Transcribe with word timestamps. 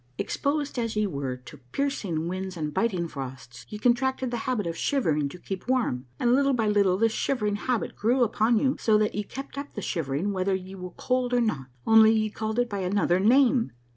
Exposed 0.17 0.79
as 0.79 0.95
ye 0.95 1.05
were 1.05 1.37
to 1.37 1.59
piercing 1.71 2.27
winds 2.27 2.57
and 2.57 2.73
biting 2.73 3.07
frosts, 3.07 3.67
ye 3.69 3.77
contracted 3.77 4.31
the 4.31 4.37
habit 4.49 4.65
of 4.65 4.75
shivering 4.75 5.29
to 5.29 5.37
keep 5.37 5.67
warm, 5.67 6.07
and, 6.19 6.33
little 6.33 6.53
by 6.53 6.65
little, 6.65 6.97
this 6.97 7.11
shivering 7.11 7.53
habit 7.55 7.91
so 7.91 7.97
grew 8.01 8.23
upon 8.23 8.57
you, 8.57 8.75
that 8.83 9.13
ye 9.13 9.21
kept 9.21 9.59
up 9.59 9.75
the 9.75 9.79
shivering 9.83 10.33
whether 10.33 10.55
ye 10.55 10.73
were 10.73 10.89
cold 10.97 11.35
or 11.35 11.39
not; 11.41 11.67
only 11.85 12.11
ye 12.11 12.31
called 12.31 12.57
it 12.57 12.67
by 12.67 12.79
another 12.79 13.19
name. 13.19 13.73